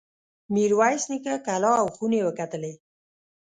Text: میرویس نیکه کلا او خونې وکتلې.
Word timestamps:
میرویس 0.53 1.03
نیکه 1.11 1.33
کلا 1.47 1.71
او 1.81 1.87
خونې 1.95 2.19
وکتلې. 2.23 2.73